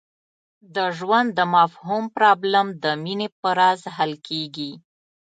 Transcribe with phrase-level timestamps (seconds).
[0.75, 4.71] د ژوند د مفهوم پرابلم د مینې په راز حل کېږي.